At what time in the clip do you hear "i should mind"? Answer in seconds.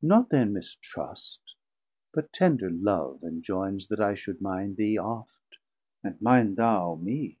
3.98-4.76